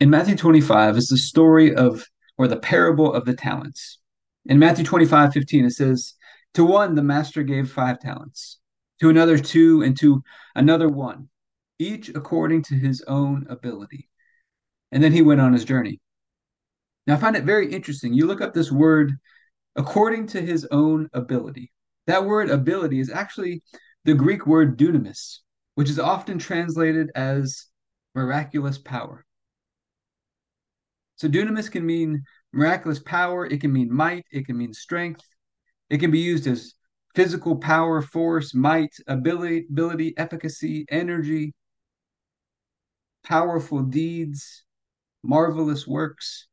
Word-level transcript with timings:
in 0.00 0.10
Matthew 0.10 0.36
25 0.36 0.96
is 0.96 1.08
the 1.08 1.16
story 1.16 1.74
of, 1.74 2.04
or 2.36 2.48
the 2.48 2.56
parable 2.56 3.12
of 3.12 3.24
the 3.24 3.34
talents. 3.34 3.98
In 4.46 4.58
Matthew 4.58 4.84
25, 4.84 5.32
15, 5.32 5.64
it 5.64 5.70
says, 5.70 6.14
To 6.54 6.64
one, 6.64 6.94
the 6.94 7.02
master 7.02 7.42
gave 7.42 7.70
five 7.70 8.00
talents, 8.00 8.58
to 9.00 9.08
another, 9.08 9.38
two, 9.38 9.82
and 9.82 9.98
to 10.00 10.22
another, 10.54 10.88
one, 10.88 11.28
each 11.78 12.08
according 12.10 12.62
to 12.64 12.74
his 12.74 13.02
own 13.06 13.46
ability. 13.48 14.08
And 14.92 15.02
then 15.02 15.12
he 15.12 15.22
went 15.22 15.40
on 15.40 15.52
his 15.52 15.64
journey. 15.64 16.00
Now, 17.06 17.14
I 17.14 17.18
find 17.18 17.36
it 17.36 17.44
very 17.44 17.72
interesting. 17.72 18.14
You 18.14 18.26
look 18.26 18.40
up 18.40 18.54
this 18.54 18.72
word, 18.72 19.12
according 19.76 20.26
to 20.28 20.40
his 20.40 20.66
own 20.70 21.08
ability. 21.12 21.72
That 22.06 22.24
word 22.24 22.50
ability 22.50 23.00
is 23.00 23.10
actually 23.10 23.62
the 24.04 24.14
Greek 24.14 24.46
word 24.46 24.78
dunamis, 24.78 25.38
which 25.74 25.88
is 25.88 25.98
often 25.98 26.38
translated 26.38 27.10
as 27.14 27.66
miraculous 28.14 28.78
power. 28.78 29.23
So 31.16 31.28
dunamis 31.28 31.70
can 31.70 31.86
mean 31.86 32.22
miraculous 32.52 32.98
power, 32.98 33.46
it 33.46 33.60
can 33.60 33.72
mean 33.72 33.92
might, 33.92 34.24
it 34.32 34.46
can 34.46 34.56
mean 34.56 34.72
strength. 34.72 35.24
It 35.90 35.98
can 35.98 36.10
be 36.10 36.18
used 36.18 36.46
as 36.46 36.74
physical 37.14 37.56
power, 37.56 38.02
force, 38.02 38.54
might, 38.54 38.92
ability, 39.06 39.66
ability, 39.70 40.14
efficacy, 40.16 40.84
energy, 40.88 41.54
powerful 43.22 43.82
deeds, 43.82 44.64
marvelous 45.22 45.86
works. 45.86 46.48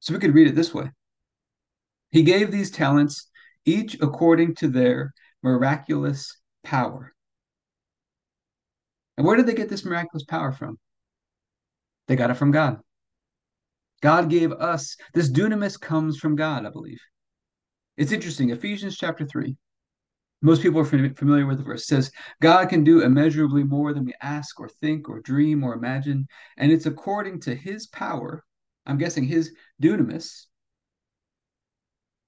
So 0.00 0.14
we 0.14 0.20
could 0.20 0.34
read 0.34 0.48
it 0.48 0.54
this 0.54 0.72
way. 0.72 0.90
He 2.10 2.22
gave 2.22 2.50
these 2.50 2.70
talents 2.70 3.28
each 3.64 3.94
according 4.00 4.54
to 4.56 4.68
their 4.68 5.12
miraculous 5.42 6.36
power. 6.64 7.12
And 9.16 9.26
where 9.26 9.36
did 9.36 9.46
they 9.46 9.54
get 9.54 9.68
this 9.68 9.84
miraculous 9.84 10.24
power 10.24 10.50
from? 10.50 10.78
They 12.08 12.16
got 12.16 12.30
it 12.30 12.34
from 12.34 12.50
God. 12.50 12.80
God 14.02 14.30
gave 14.30 14.52
us 14.52 14.96
this 15.14 15.30
dunamis 15.30 15.78
comes 15.78 16.18
from 16.18 16.36
God, 16.36 16.66
I 16.66 16.70
believe. 16.70 17.00
It's 17.96 18.12
interesting. 18.12 18.50
Ephesians 18.50 18.96
chapter 18.96 19.26
3. 19.26 19.56
Most 20.42 20.62
people 20.62 20.80
are 20.80 20.84
familiar 20.84 21.46
with 21.46 21.58
the 21.58 21.64
verse. 21.64 21.82
It 21.82 21.86
says, 21.86 22.12
God 22.40 22.70
can 22.70 22.82
do 22.82 23.02
immeasurably 23.02 23.62
more 23.62 23.92
than 23.92 24.06
we 24.06 24.14
ask 24.22 24.58
or 24.58 24.70
think 24.70 25.08
or 25.08 25.20
dream 25.20 25.62
or 25.62 25.74
imagine. 25.74 26.26
And 26.56 26.72
it's 26.72 26.86
according 26.86 27.40
to 27.40 27.54
his 27.54 27.86
power, 27.88 28.42
I'm 28.86 28.96
guessing 28.96 29.24
his 29.24 29.52
dunamis, 29.82 30.46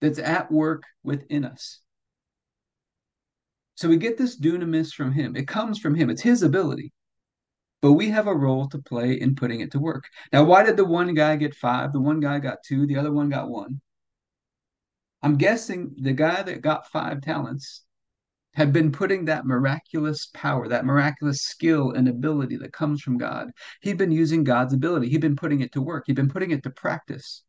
that's 0.02 0.18
at 0.18 0.52
work 0.52 0.82
within 1.02 1.46
us. 1.46 1.80
So 3.76 3.88
we 3.88 3.96
get 3.96 4.18
this 4.18 4.38
dunamis 4.38 4.92
from 4.92 5.12
him. 5.12 5.34
It 5.34 5.48
comes 5.48 5.78
from 5.78 5.94
him. 5.94 6.10
It's 6.10 6.20
his 6.20 6.42
ability 6.42 6.92
but 7.82 7.92
we 7.94 8.10
have 8.10 8.28
a 8.28 8.34
role 8.34 8.68
to 8.68 8.78
play 8.78 9.14
in 9.20 9.34
putting 9.34 9.60
it 9.60 9.72
to 9.72 9.80
work. 9.80 10.04
Now, 10.32 10.44
why 10.44 10.62
did 10.62 10.76
the 10.76 10.84
one 10.84 11.12
guy 11.14 11.36
get 11.36 11.54
five? 11.54 11.92
The 11.92 12.00
one 12.00 12.20
guy 12.20 12.38
got 12.38 12.62
two, 12.64 12.86
the 12.86 12.96
other 12.96 13.12
one 13.12 13.28
got 13.28 13.50
one. 13.50 13.80
I'm 15.20 15.36
guessing 15.36 15.94
the 16.00 16.12
guy 16.12 16.42
that 16.42 16.62
got 16.62 16.90
five 16.90 17.20
talents 17.20 17.82
had 18.54 18.72
been 18.72 18.92
putting 18.92 19.24
that 19.24 19.46
miraculous 19.46 20.28
power, 20.32 20.68
that 20.68 20.84
miraculous 20.84 21.42
skill 21.42 21.90
and 21.92 22.08
ability 22.08 22.56
that 22.58 22.72
comes 22.72 23.02
from 23.02 23.18
God. 23.18 23.50
He'd 23.80 23.98
been 23.98 24.12
using 24.12 24.44
God's 24.44 24.74
ability. 24.74 25.08
He'd 25.08 25.20
been 25.20 25.36
putting 25.36 25.60
it 25.60 25.72
to 25.72 25.82
work. 25.82 26.04
He'd 26.06 26.16
been 26.16 26.28
putting 26.28 26.52
it 26.52 26.62
to 26.62 26.70
practice. 26.70 27.42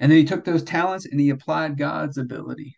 And 0.00 0.12
then 0.12 0.18
he 0.18 0.24
took 0.24 0.44
those 0.44 0.62
talents 0.62 1.06
and 1.06 1.18
he 1.18 1.30
applied 1.30 1.78
God's 1.78 2.18
ability, 2.18 2.76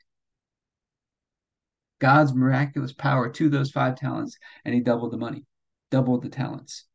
God's 1.99 2.33
miraculous 2.33 2.93
power 2.93 3.29
to 3.31 3.51
those 3.51 3.71
five 3.71 3.97
talents, 3.97 4.39
and 4.65 4.75
he 4.75 4.81
doubled 4.81 5.13
the 5.13 5.19
money 5.19 5.45
doubled 5.91 6.23
the 6.23 6.29
talents. 6.29 6.87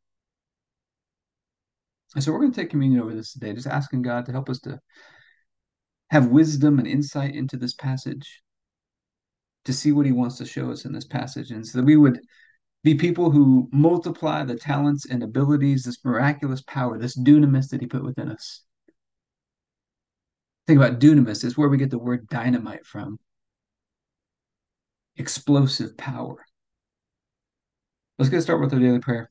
And 2.16 2.24
so 2.24 2.32
we're 2.32 2.40
going 2.40 2.54
to 2.54 2.62
take 2.62 2.70
communion 2.70 3.02
over 3.02 3.14
this 3.14 3.34
today, 3.34 3.54
just 3.54 3.68
asking 3.68 4.02
God 4.02 4.26
to 4.26 4.32
help 4.32 4.50
us 4.50 4.60
to 4.62 4.80
have 6.10 6.28
wisdom 6.28 6.80
and 6.80 6.88
insight 6.88 7.36
into 7.36 7.58
this 7.58 7.74
passage, 7.74 8.42
to 9.66 9.74
see 9.74 9.92
what 9.92 10.06
He 10.06 10.12
wants 10.12 10.38
to 10.38 10.46
show 10.46 10.72
us 10.72 10.86
in 10.86 10.94
this 10.94 11.06
passage, 11.06 11.52
and 11.52 11.66
so 11.66 11.80
that 11.80 11.86
we 11.86 11.98
would 11.98 12.20
be 12.84 12.96
people 12.96 13.32
who 13.32 13.68
multiply 13.74 14.44
the 14.44 14.56
talents 14.56 15.06
and 15.10 15.24
abilities, 15.24 15.84
this 15.84 16.06
miraculous 16.06 16.62
power, 16.62 16.98
this 16.98 17.18
dunamis 17.18 17.70
that 17.70 17.82
He 17.82 17.88
put 17.88 18.04
within 18.04 18.30
us. 18.30 18.62
Think 20.68 20.80
about 20.80 21.00
dunamis, 21.00 21.44
is 21.44 21.58
where 21.58 21.70
we 21.70 21.78
get 21.78 21.90
the 21.90 22.00
word 22.00 22.28
dynamite 22.30 22.86
from. 22.86 23.20
Explosive 25.18 25.98
power. 25.98 26.46
Let's 28.18 28.30
get 28.30 28.42
started 28.42 28.62
with 28.62 28.74
our 28.74 28.80
daily 28.80 29.00
prayer. 29.00 29.30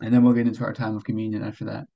And 0.00 0.12
then 0.12 0.22
we'll 0.22 0.34
get 0.34 0.46
into 0.46 0.64
our 0.64 0.72
time 0.72 0.96
of 0.96 1.04
communion 1.04 1.42
after 1.42 1.64
that. 1.66 1.86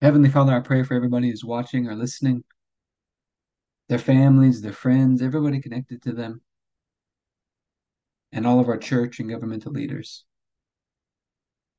Heavenly 0.00 0.30
Father, 0.30 0.54
I 0.54 0.60
pray 0.60 0.84
for 0.84 0.94
everybody 0.94 1.30
who's 1.30 1.44
watching 1.44 1.88
or 1.88 1.96
listening, 1.96 2.44
their 3.88 3.98
families, 3.98 4.62
their 4.62 4.72
friends, 4.72 5.22
everybody 5.22 5.60
connected 5.60 6.02
to 6.02 6.12
them, 6.12 6.40
and 8.30 8.46
all 8.46 8.60
of 8.60 8.68
our 8.68 8.76
church 8.76 9.18
and 9.18 9.28
governmental 9.28 9.72
leaders. 9.72 10.24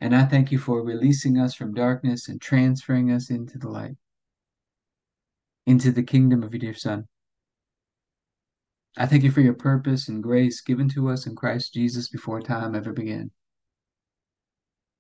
And 0.02 0.16
I 0.16 0.26
thank 0.26 0.52
you 0.52 0.58
for 0.58 0.84
releasing 0.84 1.38
us 1.38 1.54
from 1.54 1.74
darkness 1.74 2.28
and 2.28 2.42
transferring 2.42 3.12
us 3.12 3.30
into 3.30 3.58
the 3.58 3.70
light, 3.70 3.96
into 5.66 5.92
the 5.92 6.04
kingdom 6.04 6.44
of 6.44 6.54
your 6.54 6.60
dear 6.60 6.74
Son. 6.74 7.08
I 8.98 9.06
thank 9.06 9.24
you 9.24 9.32
for 9.32 9.42
your 9.42 9.54
purpose 9.54 10.10
and 10.10 10.24
grace 10.24 10.62
given 10.62 10.90
to 10.90 11.10
us 11.10 11.28
in 11.28 11.36
Christ 11.36 11.74
Jesus 11.74 12.10
before 12.10 12.42
time 12.42 12.76
ever 12.76 12.92
began. 12.92 13.32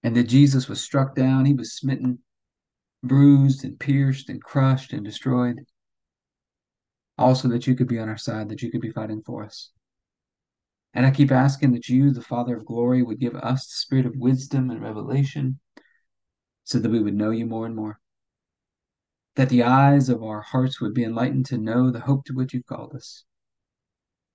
And 0.03 0.15
that 0.15 0.29
Jesus 0.29 0.69
was 0.69 0.81
struck 0.81 1.15
down, 1.15 1.45
he 1.45 1.53
was 1.53 1.75
smitten, 1.75 2.19
bruised 3.03 3.65
and 3.65 3.79
pierced 3.79 4.29
and 4.29 4.41
crushed 4.41 4.93
and 4.93 5.03
destroyed. 5.03 5.59
Also, 7.17 7.49
that 7.49 7.67
you 7.67 7.75
could 7.75 7.87
be 7.87 7.99
on 7.99 8.07
our 8.07 8.17
side, 8.17 8.47
that 8.49 8.61
you 8.61 8.71
could 8.71 8.79
be 8.79 8.91
fighting 8.91 9.21
for 9.25 9.43
us. 9.43 9.71
And 10.93 11.05
I 11.05 11.11
keep 11.11 11.31
asking 11.31 11.73
that 11.73 11.89
you, 11.89 12.11
the 12.11 12.21
Father 12.21 12.55
of 12.55 12.65
glory, 12.65 13.03
would 13.03 13.19
give 13.19 13.35
us 13.35 13.67
the 13.67 13.75
spirit 13.75 14.05
of 14.05 14.15
wisdom 14.15 14.69
and 14.69 14.81
revelation 14.81 15.59
so 16.63 16.79
that 16.79 16.89
we 16.91 17.01
would 17.01 17.15
know 17.15 17.31
you 17.31 17.45
more 17.45 17.65
and 17.65 17.75
more. 17.75 17.99
That 19.35 19.49
the 19.49 19.63
eyes 19.63 20.09
of 20.09 20.23
our 20.23 20.41
hearts 20.41 20.79
would 20.79 20.93
be 20.93 21.03
enlightened 21.03 21.47
to 21.47 21.57
know 21.57 21.91
the 21.91 21.99
hope 21.99 22.25
to 22.25 22.33
which 22.33 22.53
you've 22.53 22.65
called 22.65 22.95
us 22.95 23.25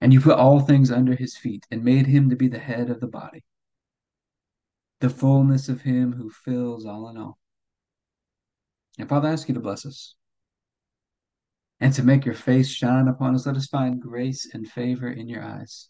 And 0.00 0.12
you 0.12 0.20
put 0.20 0.38
all 0.38 0.60
things 0.60 0.90
under 0.90 1.14
his 1.14 1.36
feet 1.36 1.66
and 1.70 1.82
made 1.82 2.06
him 2.06 2.30
to 2.30 2.36
be 2.36 2.48
the 2.48 2.58
head 2.58 2.90
of 2.90 3.00
the 3.00 3.06
body, 3.06 3.44
the 5.00 5.10
fullness 5.10 5.68
of 5.68 5.82
him 5.82 6.12
who 6.12 6.30
fills 6.30 6.84
all 6.84 7.08
in 7.08 7.16
all. 7.16 7.38
And 8.98 9.08
Father, 9.08 9.28
I 9.28 9.32
ask 9.32 9.48
you 9.48 9.54
to 9.54 9.60
bless 9.60 9.86
us 9.86 10.14
and 11.80 11.92
to 11.94 12.02
make 12.02 12.24
your 12.24 12.34
face 12.34 12.68
shine 12.68 13.08
upon 13.08 13.34
us. 13.34 13.46
Let 13.46 13.56
us 13.56 13.66
find 13.66 14.00
grace 14.00 14.48
and 14.52 14.68
favor 14.68 15.08
in 15.08 15.28
your 15.28 15.42
eyes. 15.42 15.88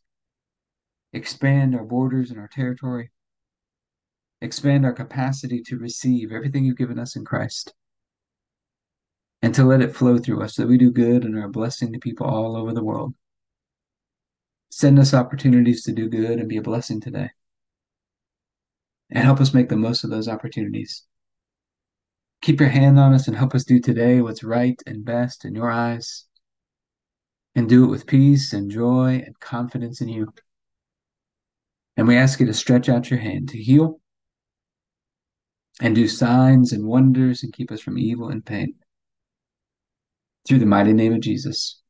Expand 1.13 1.75
our 1.75 1.85
borders 1.85 2.31
and 2.31 2.39
our 2.39 2.49
territory. 2.49 3.11
Expand 4.41 4.85
our 4.85 4.93
capacity 4.93 5.63
to 5.63 5.79
receive 5.79 6.33
everything 6.33 6.65
you've 6.65 6.77
given 6.77 6.99
us 6.99 7.17
in 7.17 7.25
Christ. 7.25 7.73
And 9.43 9.55
to 9.55 9.65
let 9.65 9.81
it 9.81 9.95
flow 9.95 10.19
through 10.19 10.43
us 10.43 10.57
so 10.57 10.63
that 10.63 10.69
we 10.69 10.79
do 10.79 10.91
good 10.91 11.25
and 11.25 11.37
are 11.37 11.45
a 11.45 11.49
blessing 11.49 11.93
to 11.93 11.99
people 11.99 12.27
all 12.27 12.57
over 12.57 12.73
the 12.73 12.85
world. 12.85 13.15
Send 14.71 14.99
us 14.99 15.15
opportunities 15.15 15.83
to 15.85 15.93
do 15.93 16.09
good 16.09 16.39
and 16.39 16.49
be 16.49 16.57
a 16.57 16.63
blessing 16.63 17.01
today. 17.01 17.31
And 19.11 19.25
help 19.25 19.41
us 19.41 19.55
make 19.55 19.69
the 19.69 19.77
most 19.77 20.05
of 20.05 20.11
those 20.11 20.29
opportunities. 20.29 21.05
Keep 22.43 22.61
your 22.61 22.69
hand 22.69 22.99
on 22.99 23.13
us 23.13 23.29
and 23.29 23.37
help 23.37 23.55
us 23.55 23.65
do 23.65 23.81
today 23.81 24.21
what's 24.21 24.45
right 24.45 24.81
and 24.87 25.05
best 25.05 25.45
in 25.45 25.55
your 25.55 25.71
eyes. 25.71 26.25
And 27.55 27.69
do 27.69 27.85
it 27.85 27.89
with 27.89 28.07
peace 28.07 28.53
and 28.53 28.71
joy 28.71 29.23
and 29.25 29.39
confidence 29.41 30.01
in 30.01 30.09
you. 30.09 30.33
And 31.97 32.07
we 32.07 32.17
ask 32.17 32.39
you 32.39 32.47
to 32.47 32.55
stretch 32.55 32.89
out 32.89 33.11
your 33.11 33.21
hand 33.21 33.49
to 33.51 33.59
heal 33.59 34.01
and 35.81 35.95
do 35.95 36.09
signs 36.09 36.73
and 36.73 36.85
wonders 36.85 37.43
and 37.43 37.53
keep 37.53 37.71
us 37.71 37.81
from 37.81 37.99
evil 37.99 38.29
and 38.29 38.45
pain. 38.45 38.75
Through 40.47 40.59
the 40.59 40.67
mighty 40.67 40.93
name 40.93 41.15
of 41.15 41.21
Jesus. 41.21 41.81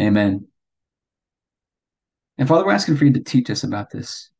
Amen. 0.00 0.49
And 2.40 2.48
Father, 2.48 2.64
we're 2.64 2.72
asking 2.72 2.96
for 2.96 3.04
you 3.04 3.12
to 3.12 3.22
teach 3.22 3.50
us 3.50 3.62
about 3.64 3.90
this. 3.90 4.30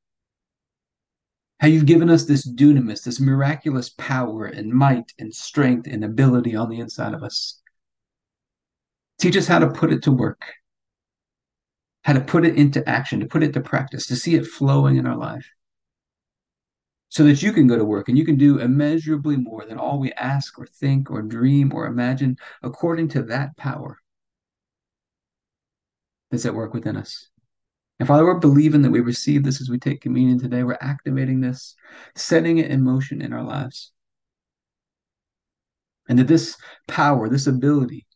how 1.60 1.68
you've 1.68 1.86
given 1.86 2.08
us 2.10 2.24
this 2.24 2.48
dunamis, 2.48 3.04
this 3.04 3.20
miraculous 3.20 3.90
power 3.90 4.46
and 4.46 4.72
might 4.72 5.12
and 5.18 5.34
strength 5.34 5.86
and 5.86 6.02
ability 6.02 6.56
on 6.56 6.70
the 6.70 6.80
inside 6.80 7.12
of 7.12 7.22
us. 7.22 7.60
Teach 9.20 9.36
us 9.36 9.46
how 9.46 9.58
to 9.58 9.68
put 9.68 9.92
it 9.92 10.02
to 10.04 10.12
work, 10.12 10.42
how 12.04 12.14
to 12.14 12.20
put 12.22 12.46
it 12.46 12.56
into 12.56 12.88
action, 12.88 13.20
to 13.20 13.26
put 13.26 13.42
it 13.42 13.52
to 13.52 13.60
practice, 13.60 14.06
to 14.06 14.16
see 14.16 14.34
it 14.34 14.46
flowing 14.46 14.96
in 14.96 15.06
our 15.06 15.16
life. 15.16 15.46
So 17.10 17.24
that 17.24 17.42
you 17.42 17.52
can 17.52 17.66
go 17.66 17.76
to 17.76 17.84
work 17.84 18.08
and 18.08 18.16
you 18.16 18.24
can 18.24 18.36
do 18.36 18.60
immeasurably 18.60 19.36
more 19.36 19.66
than 19.66 19.78
all 19.78 20.00
we 20.00 20.12
ask 20.12 20.58
or 20.58 20.66
think 20.66 21.10
or 21.10 21.22
dream 21.22 21.72
or 21.74 21.86
imagine 21.86 22.38
according 22.62 23.08
to 23.08 23.22
that 23.24 23.56
power 23.58 23.98
that's 26.30 26.46
at 26.46 26.54
work 26.54 26.72
within 26.72 26.96
us. 26.96 27.29
And 28.00 28.06
Father, 28.06 28.24
we're 28.24 28.38
believing 28.38 28.80
that 28.82 28.90
we 28.90 29.00
receive 29.00 29.44
this 29.44 29.60
as 29.60 29.68
we 29.68 29.78
take 29.78 30.00
communion 30.00 30.38
today. 30.40 30.62
We're 30.62 30.78
activating 30.80 31.42
this, 31.42 31.74
setting 32.16 32.56
it 32.56 32.70
in 32.70 32.82
motion 32.82 33.20
in 33.20 33.34
our 33.34 33.42
lives. 33.42 33.92
And 36.08 36.18
that 36.18 36.26
this 36.26 36.56
power, 36.88 37.28
this 37.28 37.46
ability, 37.46 38.06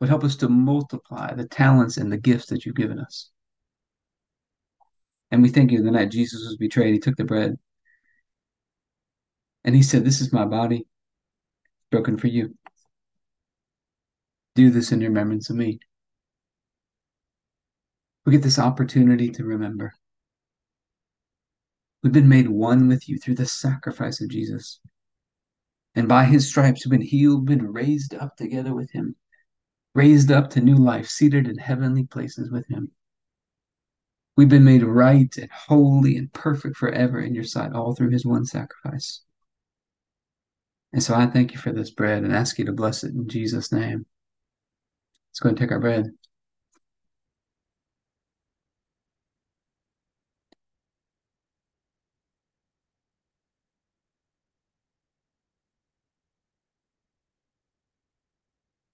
would 0.00 0.08
help 0.08 0.24
us 0.24 0.34
to 0.36 0.48
multiply 0.48 1.32
the 1.32 1.46
talents 1.46 1.98
and 1.98 2.10
the 2.10 2.18
gifts 2.18 2.46
that 2.46 2.66
you've 2.66 2.74
given 2.74 2.98
us. 2.98 3.30
And 5.30 5.40
we 5.40 5.50
thank 5.50 5.70
you 5.70 5.82
the 5.82 5.92
night 5.92 6.10
Jesus 6.10 6.44
was 6.44 6.56
betrayed, 6.56 6.94
he 6.94 6.98
took 6.98 7.16
the 7.16 7.24
bread. 7.24 7.56
And 9.62 9.76
he 9.76 9.84
said, 9.84 10.04
This 10.04 10.20
is 10.20 10.32
my 10.32 10.44
body 10.44 10.88
broken 11.92 12.18
for 12.18 12.26
you. 12.26 12.56
Do 14.56 14.70
this 14.70 14.90
in 14.90 14.98
remembrance 14.98 15.48
of 15.48 15.54
me 15.54 15.78
we 18.24 18.32
get 18.32 18.42
this 18.42 18.58
opportunity 18.58 19.30
to 19.30 19.44
remember. 19.44 19.92
We've 22.02 22.12
been 22.12 22.28
made 22.28 22.48
one 22.48 22.88
with 22.88 23.08
you 23.08 23.18
through 23.18 23.36
the 23.36 23.46
sacrifice 23.46 24.20
of 24.20 24.30
Jesus. 24.30 24.80
And 25.94 26.08
by 26.08 26.24
his 26.24 26.48
stripes, 26.48 26.84
we've 26.84 26.90
been 26.90 27.06
healed, 27.06 27.46
been 27.46 27.72
raised 27.72 28.14
up 28.14 28.36
together 28.36 28.74
with 28.74 28.90
him, 28.90 29.16
raised 29.94 30.30
up 30.30 30.50
to 30.50 30.60
new 30.60 30.76
life, 30.76 31.08
seated 31.08 31.48
in 31.48 31.56
heavenly 31.58 32.04
places 32.04 32.50
with 32.50 32.66
him. 32.68 32.90
We've 34.36 34.48
been 34.48 34.64
made 34.64 34.82
right 34.82 35.34
and 35.36 35.50
holy 35.52 36.16
and 36.16 36.32
perfect 36.32 36.76
forever 36.76 37.20
in 37.20 37.34
your 37.34 37.44
sight, 37.44 37.72
all 37.72 37.94
through 37.94 38.10
his 38.10 38.26
one 38.26 38.44
sacrifice. 38.44 39.22
And 40.92 41.02
so 41.02 41.14
I 41.14 41.26
thank 41.26 41.52
you 41.52 41.58
for 41.58 41.72
this 41.72 41.90
bread 41.90 42.24
and 42.24 42.32
ask 42.32 42.58
you 42.58 42.64
to 42.64 42.72
bless 42.72 43.04
it 43.04 43.14
in 43.14 43.28
Jesus' 43.28 43.72
name. 43.72 44.06
Let's 45.30 45.40
go 45.40 45.48
and 45.50 45.58
take 45.58 45.72
our 45.72 45.80
bread. 45.80 46.10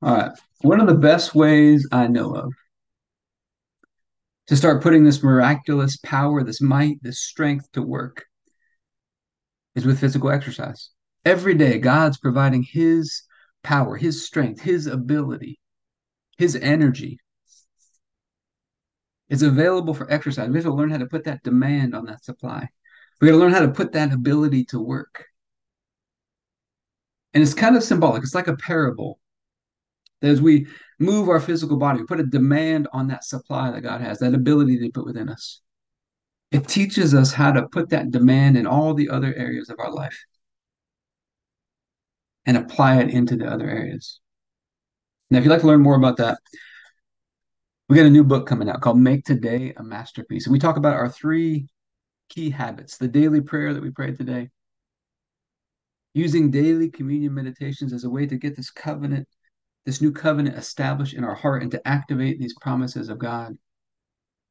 All 0.00 0.14
right. 0.14 0.30
One 0.60 0.80
of 0.80 0.86
the 0.86 0.94
best 0.94 1.34
ways 1.34 1.86
I 1.90 2.06
know 2.06 2.34
of 2.34 2.52
to 4.46 4.56
start 4.56 4.82
putting 4.82 5.04
this 5.04 5.22
miraculous 5.22 5.96
power, 5.98 6.42
this 6.42 6.60
might, 6.60 7.02
this 7.02 7.20
strength 7.20 7.70
to 7.72 7.82
work 7.82 8.24
is 9.74 9.84
with 9.84 10.00
physical 10.00 10.30
exercise. 10.30 10.90
Every 11.24 11.54
day, 11.54 11.78
God's 11.78 12.18
providing 12.18 12.62
His 12.62 13.22
power, 13.62 13.96
His 13.96 14.24
strength, 14.24 14.60
His 14.60 14.86
ability, 14.86 15.58
His 16.38 16.56
energy. 16.56 17.18
It's 19.28 19.42
available 19.42 19.94
for 19.94 20.10
exercise. 20.10 20.48
We 20.48 20.56
have 20.56 20.64
to 20.64 20.72
learn 20.72 20.90
how 20.90 20.98
to 20.98 21.06
put 21.06 21.24
that 21.24 21.42
demand 21.42 21.94
on 21.94 22.06
that 22.06 22.24
supply. 22.24 22.68
We 23.20 23.28
got 23.28 23.32
to 23.32 23.38
learn 23.38 23.52
how 23.52 23.60
to 23.60 23.68
put 23.68 23.92
that 23.92 24.12
ability 24.12 24.64
to 24.66 24.80
work. 24.80 25.26
And 27.34 27.42
it's 27.42 27.52
kind 27.52 27.76
of 27.76 27.82
symbolic. 27.82 28.22
It's 28.22 28.34
like 28.34 28.48
a 28.48 28.56
parable 28.56 29.18
as 30.22 30.40
we 30.40 30.66
move 30.98 31.28
our 31.28 31.40
physical 31.40 31.76
body, 31.76 32.00
we 32.00 32.06
put 32.06 32.20
a 32.20 32.26
demand 32.26 32.88
on 32.92 33.08
that 33.08 33.24
supply 33.24 33.70
that 33.70 33.82
God 33.82 34.00
has, 34.00 34.18
that 34.18 34.34
ability 34.34 34.78
to 34.78 34.90
put 34.90 35.06
within 35.06 35.28
us. 35.28 35.60
It 36.50 36.66
teaches 36.66 37.14
us 37.14 37.32
how 37.32 37.52
to 37.52 37.68
put 37.68 37.90
that 37.90 38.10
demand 38.10 38.56
in 38.56 38.66
all 38.66 38.94
the 38.94 39.10
other 39.10 39.34
areas 39.34 39.68
of 39.68 39.78
our 39.78 39.92
life 39.92 40.18
and 42.46 42.56
apply 42.56 43.00
it 43.00 43.10
into 43.10 43.36
the 43.36 43.46
other 43.46 43.68
areas. 43.68 44.20
Now, 45.30 45.38
if 45.38 45.44
you'd 45.44 45.50
like 45.50 45.60
to 45.60 45.66
learn 45.66 45.82
more 45.82 45.96
about 45.96 46.16
that, 46.16 46.38
we 47.88 47.96
got 47.96 48.06
a 48.06 48.10
new 48.10 48.24
book 48.24 48.46
coming 48.46 48.68
out 48.68 48.80
called 48.80 48.98
Make 48.98 49.24
Today 49.24 49.74
a 49.76 49.82
Masterpiece. 49.82 50.46
And 50.46 50.52
we 50.52 50.58
talk 50.58 50.76
about 50.76 50.94
our 50.94 51.08
three 51.08 51.68
key 52.28 52.50
habits 52.50 52.96
the 52.96 53.08
daily 53.08 53.40
prayer 53.40 53.74
that 53.74 53.82
we 53.82 53.90
prayed 53.90 54.16
today, 54.16 54.48
using 56.14 56.50
daily 56.50 56.90
communion 56.90 57.34
meditations 57.34 57.92
as 57.92 58.04
a 58.04 58.10
way 58.10 58.26
to 58.26 58.36
get 58.36 58.56
this 58.56 58.70
covenant 58.70 59.28
this 59.88 60.02
new 60.02 60.12
covenant 60.12 60.54
established 60.58 61.14
in 61.14 61.24
our 61.24 61.34
heart 61.34 61.62
and 61.62 61.70
to 61.70 61.88
activate 61.88 62.38
these 62.38 62.52
promises 62.60 63.08
of 63.08 63.18
God. 63.18 63.56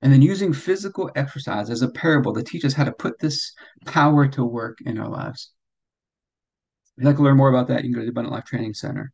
And 0.01 0.11
then 0.11 0.23
using 0.23 0.51
physical 0.51 1.11
exercise 1.15 1.69
as 1.69 1.83
a 1.83 1.89
parable 1.89 2.33
to 2.33 2.41
teach 2.41 2.65
us 2.65 2.73
how 2.73 2.85
to 2.85 2.91
put 2.91 3.19
this 3.19 3.53
power 3.85 4.27
to 4.29 4.43
work 4.43 4.79
in 4.83 4.97
our 4.97 5.07
lives. 5.07 5.51
If 6.97 7.03
you'd 7.03 7.07
like 7.07 7.17
to 7.17 7.21
learn 7.21 7.37
more 7.37 7.49
about 7.49 7.67
that, 7.67 7.83
you 7.83 7.91
can 7.91 7.93
go 7.93 7.99
to 7.99 8.05
the 8.05 8.09
Abundant 8.09 8.33
Life 8.33 8.45
Training 8.45 8.73
Center.com. 8.73 9.11